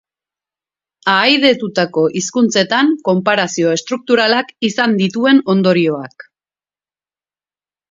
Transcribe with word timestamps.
Ahaidetutako 1.15 2.05
hizkuntzetan 2.21 2.89
konparazio 3.11 3.75
estrukturalak 3.75 4.51
izan 4.71 4.99
dituen 5.05 5.45
ondorioak. 5.57 6.29